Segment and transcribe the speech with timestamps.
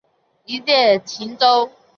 [0.45, 1.69] 一作晴州。